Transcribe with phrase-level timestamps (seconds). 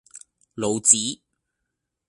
[0.55, 1.21] 老子